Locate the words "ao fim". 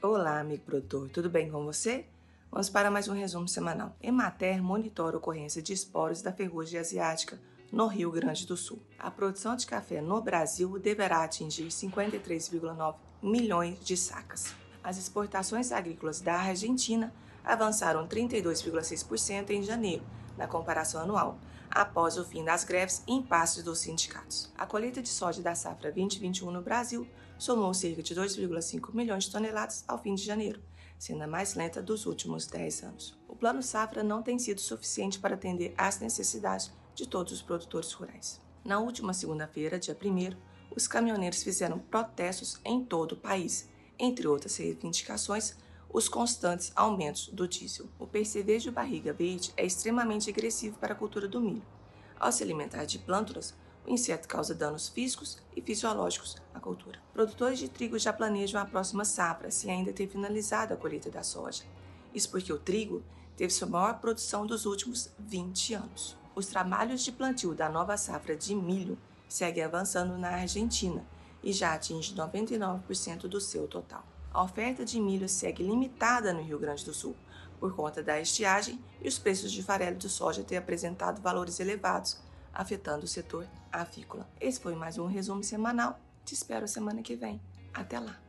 29.86-30.14